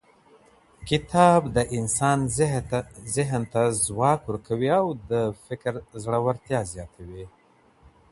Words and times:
کتاب 0.89 1.41
د 1.55 1.57
انسان 1.77 2.19
ذهن 3.15 3.43
ته 3.53 3.61
ځواک 3.85 4.19
ورکوي 4.25 4.69
او 4.79 4.87
د 5.11 5.11
فکر 5.45 5.73
ژورتيا 6.03 6.59
زياتوي 6.73 7.23
هر 7.25 7.29
وخت. 7.29 7.37